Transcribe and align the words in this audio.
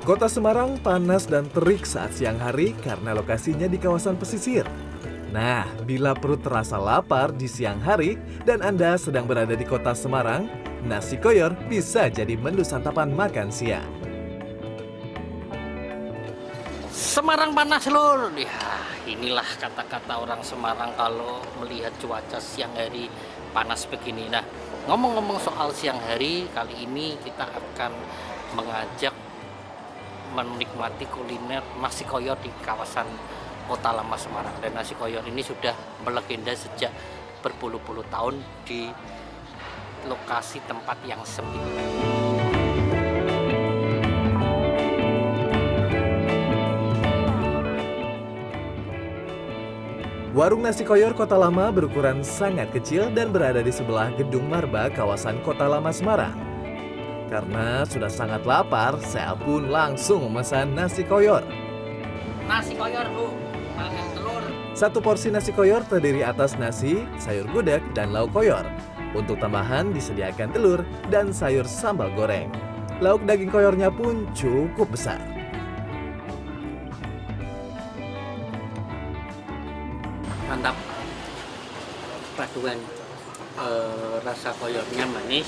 Kota 0.00 0.32
Semarang 0.32 0.80
panas 0.80 1.28
dan 1.28 1.44
terik 1.52 1.84
saat 1.84 2.16
siang 2.16 2.40
hari 2.40 2.72
karena 2.80 3.12
lokasinya 3.12 3.68
di 3.68 3.76
kawasan 3.76 4.16
pesisir. 4.16 4.64
Nah, 5.28 5.68
bila 5.84 6.16
perut 6.16 6.40
terasa 6.40 6.80
lapar 6.80 7.36
di 7.36 7.44
siang 7.44 7.76
hari 7.84 8.16
dan 8.48 8.64
Anda 8.64 8.96
sedang 8.96 9.28
berada 9.28 9.52
di 9.52 9.60
kota 9.68 9.92
Semarang, 9.92 10.48
nasi 10.88 11.20
koyor 11.20 11.52
bisa 11.68 12.08
jadi 12.08 12.32
menu 12.32 12.64
santapan 12.64 13.12
makan 13.12 13.52
siang. 13.52 13.84
Semarang 16.88 17.52
panas 17.52 17.84
lur. 17.92 18.32
Ya, 18.40 18.56
inilah 19.04 19.46
kata-kata 19.60 20.16
orang 20.16 20.40
Semarang 20.40 20.96
kalau 20.96 21.44
melihat 21.60 21.92
cuaca 22.00 22.40
siang 22.40 22.72
hari 22.72 23.12
panas 23.52 23.84
begini. 23.84 24.32
Nah, 24.32 24.48
ngomong-ngomong 24.88 25.44
soal 25.44 25.76
siang 25.76 26.00
hari, 26.08 26.48
kali 26.56 26.88
ini 26.88 27.20
kita 27.20 27.44
akan 27.52 27.92
mengajak 28.56 29.14
menikmati 30.34 31.06
kuliner 31.10 31.62
nasi 31.82 32.06
koyor 32.06 32.38
di 32.38 32.50
kawasan 32.62 33.06
Kota 33.70 33.94
Lama 33.94 34.18
Semarang 34.18 34.56
dan 34.58 34.74
nasi 34.74 34.98
koyor 34.98 35.22
ini 35.26 35.42
sudah 35.46 35.74
melegenda 36.02 36.50
sejak 36.54 36.90
berpuluh-puluh 37.40 38.02
tahun 38.10 38.42
di 38.66 38.90
lokasi 40.10 40.58
tempat 40.66 40.98
yang 41.06 41.22
sempit. 41.22 41.62
Warung 50.30 50.62
nasi 50.62 50.86
koyor 50.86 51.14
Kota 51.14 51.34
Lama 51.34 51.74
berukuran 51.74 52.22
sangat 52.22 52.70
kecil 52.70 53.10
dan 53.10 53.34
berada 53.34 53.62
di 53.62 53.70
sebelah 53.74 54.14
Gedung 54.14 54.46
Marba 54.46 54.86
kawasan 54.90 55.42
Kota 55.42 55.66
Lama 55.66 55.90
Semarang. 55.90 56.49
Karena 57.30 57.86
sudah 57.86 58.10
sangat 58.10 58.42
lapar, 58.42 58.98
saya 59.06 59.38
pun 59.38 59.70
langsung 59.70 60.26
memesan 60.26 60.74
nasi 60.74 61.06
koyor. 61.06 61.46
Nasi 62.50 62.74
koyor, 62.74 63.06
Bu. 63.14 63.30
Pakai 63.78 64.04
telur. 64.18 64.42
Satu 64.74 64.98
porsi 64.98 65.30
nasi 65.30 65.54
koyor 65.54 65.86
terdiri 65.86 66.26
atas 66.26 66.58
nasi, 66.58 67.06
sayur 67.22 67.46
gudeg, 67.54 67.78
dan 67.94 68.10
lauk 68.10 68.34
koyor. 68.34 68.66
Untuk 69.14 69.38
tambahan 69.38 69.94
disediakan 69.94 70.50
telur 70.50 70.82
dan 71.06 71.30
sayur 71.30 71.70
sambal 71.70 72.10
goreng. 72.18 72.50
Lauk 72.98 73.22
daging 73.22 73.54
koyornya 73.54 73.94
pun 73.94 74.26
cukup 74.34 74.90
besar. 74.90 75.22
Mantap. 80.50 80.74
Paduan 82.34 82.78
eh, 83.54 84.14
rasa 84.26 84.50
koyornya 84.58 85.06
manis, 85.06 85.46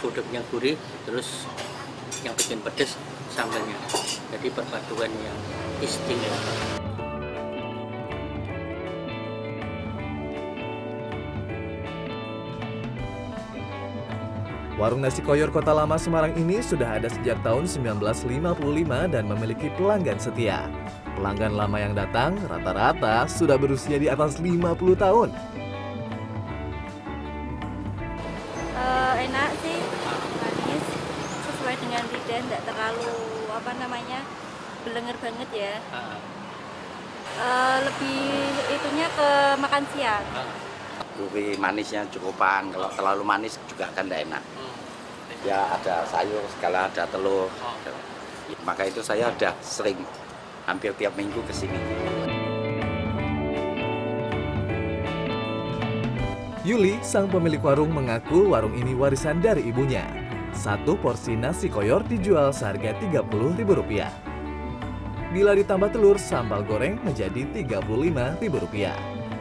gudegnya 0.00 0.42
gurih, 0.50 0.76
terus 1.04 1.46
yang 2.22 2.34
bikin 2.38 2.62
pedes 2.62 2.94
sambalnya. 3.32 3.76
Jadi 4.32 4.48
perpaduan 4.52 5.10
yang 5.10 5.38
istimewa. 5.80 6.38
Warung 14.82 14.98
nasi 14.98 15.22
koyor 15.22 15.54
Kota 15.54 15.70
Lama 15.70 15.94
Semarang 15.94 16.34
ini 16.34 16.58
sudah 16.58 16.98
ada 16.98 17.06
sejak 17.06 17.38
tahun 17.46 17.70
1955 17.70 19.14
dan 19.14 19.24
memiliki 19.30 19.70
pelanggan 19.78 20.18
setia. 20.18 20.66
Pelanggan 21.14 21.54
lama 21.54 21.78
yang 21.78 21.94
datang 21.94 22.34
rata-rata 22.50 23.30
sudah 23.30 23.54
berusia 23.54 24.00
di 24.00 24.10
atas 24.10 24.42
50 24.42 24.74
tahun. 24.98 25.30
Tidak 32.52 32.68
terlalu 32.68 33.16
apa 33.48 33.72
namanya 33.80 34.20
belenger 34.84 35.16
banget 35.16 35.48
ya 35.50 35.74
Ah, 35.88 36.20
Eh, 37.32 37.78
lebih 37.88 38.28
itunya 38.68 39.08
ke 39.08 39.28
makan 39.56 39.80
siang 39.88 40.20
ah. 40.36 40.52
gurih 41.16 41.56
manisnya 41.56 42.04
cukupan 42.12 42.68
kalau 42.68 42.92
terlalu 42.92 43.24
manis 43.24 43.56
juga 43.64 43.88
kan 43.96 44.04
tidak 44.04 44.28
enak 44.28 44.42
Hmm. 44.52 44.76
ya 45.40 45.64
ada 45.72 46.04
sayur 46.04 46.44
segala 46.52 46.92
ada 46.92 47.08
telur 47.08 47.48
Oh. 47.48 47.72
Ya, 48.52 48.56
maka 48.68 48.84
itu 48.84 49.00
saya 49.00 49.32
udah 49.32 49.56
sering 49.64 49.96
hampir 50.68 50.92
tiap 50.92 51.16
minggu 51.16 51.40
ke 51.40 51.56
sini 51.56 51.80
Yuli, 56.62 57.00
sang 57.02 57.26
pemilik 57.26 57.58
warung 57.58 57.90
mengaku 57.90 58.54
warung 58.54 58.76
ini 58.76 58.94
warisan 58.94 59.42
dari 59.42 59.66
ibunya. 59.66 60.06
Satu 60.52 61.00
porsi 61.00 61.32
nasi 61.32 61.72
koyor 61.72 62.04
dijual 62.04 62.52
seharga 62.52 62.92
Rp30.000. 63.00 64.04
Bila 65.32 65.56
ditambah 65.56 65.96
telur, 65.96 66.20
sambal 66.20 66.60
goreng 66.68 67.00
menjadi 67.00 67.48
Rp35.000. 67.64 68.92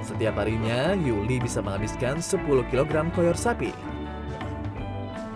Setiap 0.01 0.39
harinya, 0.39 0.95
Yuli 0.95 1.44
bisa 1.44 1.59
menghabiskan 1.59 2.23
10 2.23 2.63
kg 2.72 3.11
koyor 3.11 3.35
sapi. 3.35 3.75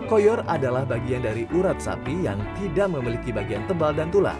Koyor 0.08 0.42
adalah 0.48 0.88
bagian 0.88 1.26
dari 1.26 1.44
urat 1.52 1.76
sapi 1.82 2.24
yang 2.24 2.40
tidak 2.56 2.88
memiliki 2.88 3.34
bagian 3.34 3.66
tebal 3.68 3.92
dan 3.92 4.08
tulang. 4.08 4.38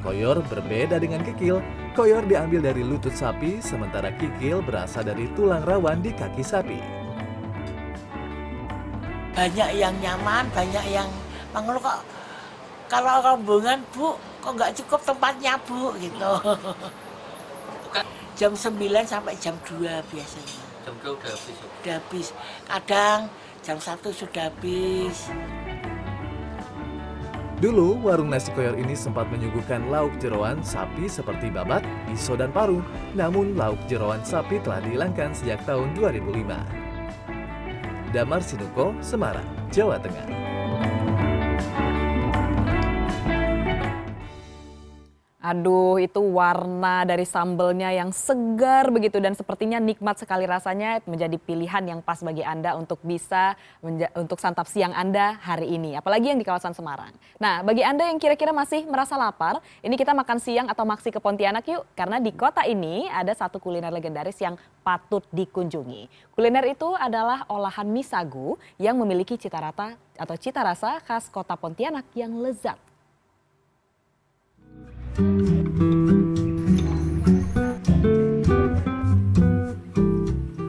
Koyor 0.00 0.40
berbeda 0.48 0.96
dengan 0.96 1.20
kikil. 1.20 1.60
Koyor 1.92 2.24
diambil 2.24 2.64
dari 2.64 2.80
lutut 2.80 3.12
sapi, 3.12 3.60
sementara 3.60 4.14
kikil 4.16 4.64
berasal 4.64 5.04
dari 5.04 5.28
tulang 5.36 5.66
rawan 5.66 6.00
di 6.00 6.14
kaki 6.16 6.40
sapi. 6.40 6.99
Banyak 9.34 9.68
yang 9.78 9.94
nyaman, 10.02 10.44
banyak 10.50 10.84
yang 10.90 11.08
mengeluh 11.54 11.82
kok 11.82 12.02
kalau 12.90 13.22
rombongan 13.22 13.82
bu 13.94 14.18
kok 14.42 14.52
nggak 14.56 14.74
cukup 14.82 15.00
tempatnya 15.06 15.54
bu 15.66 15.94
gitu. 15.98 16.32
jam 18.40 18.56
9 18.56 18.72
sampai 19.04 19.36
jam 19.36 19.52
2 19.68 20.00
biasanya 20.08 20.70
Jam 20.80 20.96
dua 21.04 21.12
udah 21.12 21.28
habis. 21.28 21.56
udah 21.60 21.94
habis. 22.00 22.28
Kadang 22.64 23.20
jam 23.60 23.76
1 23.76 24.00
sudah 24.16 24.48
habis. 24.48 25.28
Dulu, 27.60 28.00
warung 28.00 28.32
nasi 28.32 28.48
koyor 28.56 28.72
ini 28.72 28.96
sempat 28.96 29.28
menyuguhkan 29.28 29.92
lauk 29.92 30.16
jeroan 30.16 30.64
sapi 30.64 31.04
seperti 31.04 31.52
babat, 31.52 31.84
iso, 32.08 32.32
dan 32.32 32.48
paru. 32.48 32.80
Namun, 33.12 33.52
lauk 33.52 33.76
jeroan 33.84 34.24
sapi 34.24 34.64
telah 34.64 34.80
dihilangkan 34.80 35.36
sejak 35.36 35.60
tahun 35.68 35.92
2005. 35.92 36.89
Damar 38.10 38.42
Sinuko, 38.42 38.90
Semarang, 38.98 39.46
Jawa 39.70 40.02
Tengah. 40.02 40.59
Aduh, 45.40 45.96
itu 45.96 46.20
warna 46.20 47.00
dari 47.08 47.24
sambelnya 47.24 47.88
yang 47.88 48.12
segar 48.12 48.92
begitu 48.92 49.16
dan 49.24 49.32
sepertinya 49.32 49.80
nikmat 49.80 50.20
sekali 50.20 50.44
rasanya 50.44 51.00
menjadi 51.08 51.40
pilihan 51.40 51.80
yang 51.80 52.04
pas 52.04 52.20
bagi 52.20 52.44
Anda 52.44 52.76
untuk 52.76 53.00
bisa 53.00 53.56
untuk 54.20 54.36
santap 54.36 54.68
siang 54.68 54.92
Anda 54.92 55.40
hari 55.40 55.80
ini, 55.80 55.96
apalagi 55.96 56.28
yang 56.28 56.36
di 56.36 56.44
kawasan 56.44 56.76
Semarang. 56.76 57.16
Nah, 57.40 57.64
bagi 57.64 57.80
Anda 57.80 58.12
yang 58.12 58.20
kira-kira 58.20 58.52
masih 58.52 58.84
merasa 58.84 59.16
lapar, 59.16 59.64
ini 59.80 59.96
kita 59.96 60.12
makan 60.12 60.36
siang 60.44 60.68
atau 60.68 60.84
maksi 60.84 61.08
ke 61.08 61.16
Pontianak 61.24 61.64
yuk, 61.72 61.88
karena 61.96 62.20
di 62.20 62.36
kota 62.36 62.68
ini 62.68 63.08
ada 63.08 63.32
satu 63.32 63.56
kuliner 63.56 63.96
legendaris 63.96 64.36
yang 64.44 64.60
patut 64.84 65.24
dikunjungi. 65.32 66.36
Kuliner 66.36 66.68
itu 66.68 66.92
adalah 67.00 67.48
olahan 67.48 67.88
mie 67.88 68.04
sagu 68.04 68.60
yang 68.76 69.00
memiliki 69.00 69.40
cita 69.40 69.56
rata 69.56 69.96
atau 70.20 70.36
cita 70.36 70.60
rasa 70.60 71.00
khas 71.00 71.32
kota 71.32 71.56
Pontianak 71.56 72.04
yang 72.12 72.36
lezat. 72.44 72.89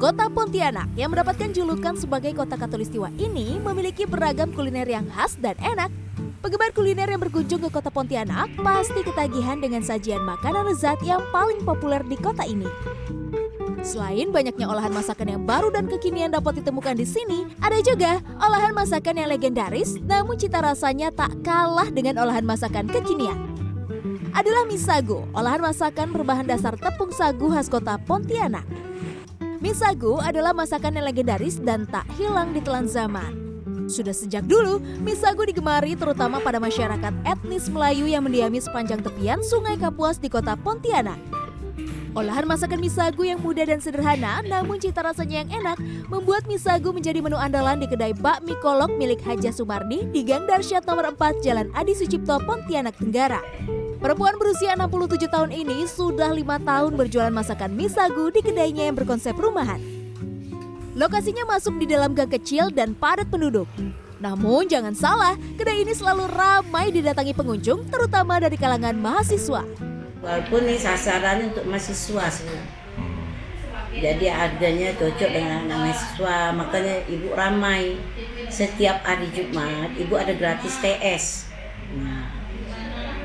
Kota 0.01 0.27
Pontianak 0.27 0.91
yang 0.99 1.13
mendapatkan 1.13 1.55
julukan 1.55 1.95
sebagai 1.95 2.35
kota 2.35 2.59
katulistiwa 2.59 3.07
ini 3.15 3.61
memiliki 3.63 4.03
beragam 4.03 4.51
kuliner 4.51 4.83
yang 4.83 5.07
khas 5.07 5.39
dan 5.39 5.55
enak. 5.61 5.87
Penggemar 6.41 6.73
kuliner 6.73 7.05
yang 7.05 7.21
berkunjung 7.21 7.61
ke 7.63 7.69
kota 7.69 7.87
Pontianak 7.93 8.51
pasti 8.59 9.05
ketagihan 9.05 9.61
dengan 9.61 9.85
sajian 9.85 10.25
makanan 10.25 10.67
lezat 10.67 10.99
yang 11.05 11.23
paling 11.29 11.63
populer 11.63 12.03
di 12.03 12.17
kota 12.17 12.43
ini. 12.43 12.67
Selain 13.85 14.33
banyaknya 14.33 14.69
olahan 14.69 14.93
masakan 14.93 15.37
yang 15.37 15.43
baru 15.45 15.69
dan 15.69 15.85
kekinian 15.85 16.33
dapat 16.33 16.61
ditemukan 16.61 16.97
di 16.97 17.05
sini, 17.05 17.45
ada 17.61 17.77
juga 17.81 18.21
olahan 18.41 18.73
masakan 18.73 19.15
yang 19.21 19.29
legendaris 19.29 20.01
namun 20.01 20.37
cita 20.37 20.65
rasanya 20.65 21.13
tak 21.13 21.33
kalah 21.45 21.87
dengan 21.93 22.19
olahan 22.21 22.45
masakan 22.45 22.89
kekinian. 22.89 23.50
Adalah 24.41 24.65
mie 24.65 24.81
sagu, 24.81 25.21
olahan 25.37 25.61
masakan 25.61 26.09
berbahan 26.09 26.49
dasar 26.49 26.73
tepung 26.73 27.13
sagu 27.13 27.53
khas 27.53 27.69
kota 27.69 27.93
Pontianak. 28.01 28.65
Mie 29.61 29.77
sagu 29.77 30.17
adalah 30.17 30.49
masakan 30.49 30.97
yang 30.97 31.05
legendaris 31.05 31.61
dan 31.61 31.85
tak 31.85 32.09
hilang 32.17 32.49
di 32.49 32.57
telan 32.57 32.89
zaman. 32.89 33.37
Sudah 33.85 34.09
sejak 34.09 34.49
dulu, 34.49 34.81
mie 35.05 35.13
sagu 35.13 35.45
digemari 35.45 35.93
terutama 35.93 36.41
pada 36.41 36.57
masyarakat 36.57 37.13
etnis 37.21 37.69
Melayu 37.69 38.09
yang 38.09 38.25
mendiami 38.25 38.57
sepanjang 38.57 39.05
tepian 39.05 39.45
Sungai 39.45 39.77
Kapuas 39.77 40.17
di 40.17 40.25
kota 40.25 40.57
Pontianak. 40.57 41.21
Olahan 42.17 42.49
masakan 42.49 42.81
mie 42.81 42.89
sagu 42.89 43.21
yang 43.21 43.37
mudah 43.45 43.69
dan 43.69 43.77
sederhana 43.77 44.41
namun 44.41 44.81
cita 44.81 45.05
rasanya 45.05 45.45
yang 45.45 45.61
enak 45.61 45.77
membuat 46.09 46.49
mie 46.49 46.57
sagu 46.57 46.89
menjadi 46.89 47.21
menu 47.21 47.37
andalan 47.37 47.77
di 47.77 47.85
kedai 47.85 48.17
bakmi 48.17 48.57
kolok 48.57 48.89
milik 48.97 49.21
Haja 49.21 49.53
Sumardi 49.53 50.09
di 50.09 50.25
Gang 50.25 50.49
Darsyat 50.49 50.89
nomor 50.89 51.13
4 51.13 51.45
Jalan 51.45 51.69
Adi 51.77 51.93
Sucipto, 51.93 52.41
Pontianak 52.41 52.97
Tenggara. 52.97 53.45
Perempuan 54.01 54.33
berusia 54.41 54.73
67 54.73 55.29
tahun 55.29 55.53
ini 55.53 55.85
sudah 55.85 56.33
lima 56.33 56.57
tahun 56.57 56.97
berjualan 56.97 57.29
masakan 57.29 57.69
mie 57.77 57.85
sagu 57.85 58.33
di 58.33 58.41
kedainya 58.41 58.89
yang 58.89 58.97
berkonsep 58.97 59.37
rumahan. 59.37 59.77
Lokasinya 60.97 61.45
masuk 61.45 61.77
di 61.77 61.85
dalam 61.85 62.17
gang 62.17 62.33
kecil 62.33 62.73
dan 62.73 62.97
padat 62.97 63.29
penduduk. 63.29 63.69
Namun 64.17 64.65
jangan 64.65 64.97
salah, 64.97 65.37
kedai 65.53 65.85
ini 65.85 65.93
selalu 65.93 66.33
ramai 66.33 66.89
didatangi 66.89 67.37
pengunjung 67.37 67.85
terutama 67.93 68.41
dari 68.41 68.57
kalangan 68.57 68.97
mahasiswa. 68.97 69.61
Walaupun 70.25 70.61
ini 70.65 70.81
sasarannya 70.81 71.53
untuk 71.53 71.69
mahasiswa 71.69 72.25
sih. 72.33 72.49
Jadi 74.01 74.33
adanya 74.33 74.97
cocok 74.97 75.29
dengan 75.29 75.69
anak 75.69 75.77
mahasiswa, 75.77 76.37
makanya 76.57 76.95
ibu 77.05 77.37
ramai. 77.37 78.01
Setiap 78.49 79.05
hari 79.05 79.29
Jumat, 79.29 79.93
ibu 79.93 80.17
ada 80.17 80.33
gratis 80.33 80.73
TS. 80.81 81.50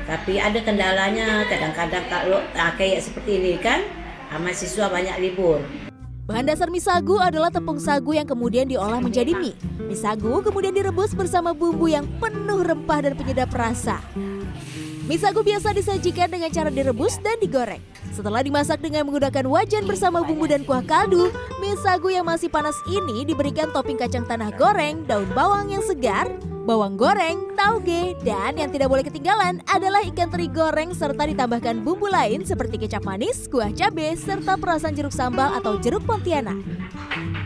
Tapi 0.07 0.39
ada 0.39 0.55
kendalanya, 0.63 1.43
kadang-kadang 1.51 2.07
kalau 2.07 2.39
nah, 2.55 2.71
kayak 2.79 3.03
seperti 3.03 3.43
ini 3.43 3.59
kan, 3.59 3.83
ah, 4.31 4.39
mahasiswa 4.39 4.87
banyak 4.87 5.19
libur. 5.19 5.59
Bahan 6.27 6.47
dasar 6.47 6.71
mie 6.71 6.83
sagu 6.83 7.19
adalah 7.19 7.51
tepung 7.51 7.79
sagu 7.79 8.15
yang 8.15 8.27
kemudian 8.27 8.67
diolah 8.67 9.03
menjadi 9.03 9.35
mie. 9.35 9.55
Mie 9.83 9.99
sagu 9.99 10.39
kemudian 10.43 10.71
direbus 10.71 11.11
bersama 11.11 11.51
bumbu 11.51 11.91
yang 11.91 12.07
penuh 12.23 12.63
rempah 12.63 13.03
dan 13.03 13.19
penyedap 13.19 13.51
rasa. 13.51 13.99
Mie 15.07 15.19
sagu 15.19 15.39
biasa 15.43 15.71
disajikan 15.71 16.27
dengan 16.27 16.51
cara 16.51 16.67
direbus 16.67 17.19
dan 17.23 17.39
digoreng. 17.39 17.79
Setelah 18.11 18.43
dimasak 18.43 18.83
dengan 18.83 19.07
menggunakan 19.07 19.43
wajan 19.47 19.87
bersama 19.87 20.19
bumbu 20.23 20.51
dan 20.51 20.67
kuah 20.67 20.83
kaldu, 20.83 21.31
mie 21.63 21.79
sagu 21.79 22.11
yang 22.11 22.27
masih 22.27 22.51
panas 22.51 22.75
ini 22.91 23.23
diberikan 23.27 23.71
topping 23.71 23.95
kacang 23.95 24.27
tanah 24.27 24.51
goreng, 24.55 25.07
daun 25.07 25.27
bawang 25.31 25.71
yang 25.71 25.83
segar, 25.83 26.27
bawang 26.67 26.99
goreng, 26.99 27.55
tauge, 27.55 28.11
dan 28.27 28.59
yang 28.59 28.67
tidak 28.67 28.91
boleh 28.91 28.99
ketinggalan 28.99 29.63
adalah 29.71 30.03
ikan 30.03 30.27
teri 30.27 30.51
goreng 30.51 30.91
serta 30.91 31.23
ditambahkan 31.23 31.79
bumbu 31.79 32.11
lain 32.11 32.43
seperti 32.43 32.75
kecap 32.75 33.07
manis, 33.07 33.47
kuah 33.47 33.71
cabai, 33.71 34.19
serta 34.19 34.59
perasan 34.59 34.91
jeruk 34.91 35.15
sambal 35.15 35.55
atau 35.55 35.79
jeruk 35.79 36.03
pontianak. 36.03 36.59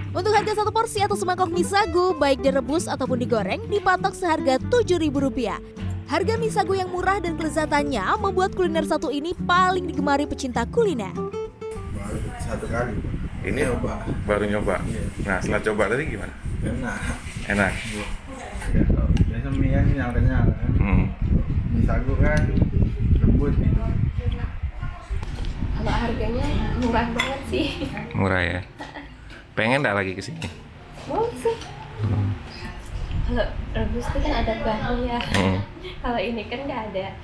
Untuk 0.09 0.33
harga 0.33 0.65
satu 0.65 0.73
porsi 0.73 1.05
atau 1.05 1.13
semangkok 1.13 1.53
mie 1.53 1.61
sagu, 1.61 2.17
baik 2.17 2.41
direbus 2.41 2.89
ataupun 2.89 3.21
digoreng, 3.21 3.61
dipatok 3.69 4.17
seharga 4.17 4.57
Rp7.000. 4.57 5.53
Harga 6.09 6.33
mie 6.41 6.49
sagu 6.49 6.73
yang 6.73 6.89
murah 6.89 7.21
dan 7.21 7.37
kelezatannya 7.37 8.01
membuat 8.17 8.57
kuliner 8.57 8.89
satu 8.89 9.13
ini 9.13 9.37
paling 9.45 9.85
digemari 9.85 10.25
pecinta 10.25 10.65
kuliner. 10.65 11.13
baru 11.93 12.17
satu 12.41 12.65
kali 12.67 12.97
Ini 13.41 13.69
Coba. 13.69 14.05
baru 14.25 14.43
nyoba. 14.49 14.81
Iya. 14.85 15.03
Nah, 15.25 15.37
setelah 15.41 15.61
coba 15.65 15.83
tadi 15.93 16.03
gimana? 16.09 16.33
enak 16.61 16.97
Enak. 17.49 17.71
Mie 19.55 19.71
yang 19.73 20.11
kenyal 20.15 20.43
kan 20.45 20.71
Hmm. 20.79 21.03
mie 21.71 21.83
sagu 21.83 22.13
kan 22.17 22.41
lembut 23.19 23.53
gitu 23.57 23.81
Kalau 25.81 25.93
harganya 25.97 26.45
murah 26.77 27.09
banget 27.09 27.41
sih. 27.49 27.65
Murah 28.13 28.37
ya. 28.45 28.59
Pengen 29.57 29.81
nggak 29.81 29.97
lagi 29.97 30.13
ke 30.13 30.21
sini? 30.21 30.45
Mau 31.09 31.25
sih. 31.33 31.57
Kalau 33.25 33.45
rebus 33.73 34.05
itu 34.13 34.17
kan 34.21 34.33
ada 34.45 34.53
kuahnya 34.61 35.17
ya. 35.17 35.19
Hmm. 35.33 35.57
Kalau 36.05 36.21
ini 36.21 36.45
kan 36.45 36.69
nggak 36.69 36.81
ada. 36.93 37.17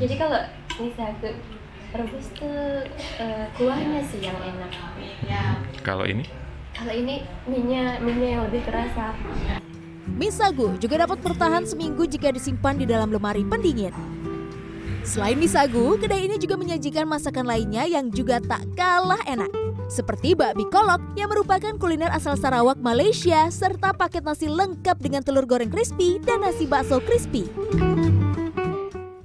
Jadi 0.00 0.14
kalau 0.16 0.40
mie 0.80 0.92
sagu 0.96 1.30
rebus 1.92 2.32
tuh 2.32 2.80
eh, 3.20 3.44
kuahnya 3.52 4.00
sih 4.08 4.24
yang 4.24 4.40
enak. 4.40 4.72
Kalau 5.84 6.08
ini? 6.08 6.24
Kalau 6.72 6.96
ini 6.96 7.28
minyak 7.44 8.00
minyak 8.00 8.28
yang 8.40 8.42
lebih 8.48 8.64
kerasa. 8.64 9.12
Mie 10.16 10.32
sagu 10.32 10.72
juga 10.80 11.04
dapat 11.04 11.20
bertahan 11.20 11.68
seminggu 11.68 12.08
jika 12.08 12.32
disimpan 12.32 12.80
di 12.80 12.88
dalam 12.88 13.12
lemari 13.12 13.44
pendingin. 13.44 13.92
Selain 15.04 15.36
mie 15.40 15.48
sagu, 15.48 15.96
kedai 15.96 16.28
ini 16.28 16.36
juga 16.36 16.56
menyajikan 16.60 17.08
masakan 17.08 17.48
lainnya 17.48 17.88
yang 17.88 18.12
juga 18.12 18.40
tak 18.44 18.64
kalah 18.76 19.20
enak. 19.24 19.48
Seperti 19.88 20.36
bakmi 20.36 20.68
kolok 20.68 21.00
yang 21.16 21.32
merupakan 21.32 21.72
kuliner 21.80 22.12
asal 22.12 22.36
Sarawak, 22.36 22.76
Malaysia, 22.76 23.48
serta 23.48 23.96
paket 23.96 24.20
nasi 24.20 24.44
lengkap 24.44 25.00
dengan 25.00 25.24
telur 25.24 25.48
goreng 25.48 25.72
crispy 25.72 26.20
dan 26.20 26.44
nasi 26.44 26.68
bakso 26.68 27.00
crispy. 27.00 27.48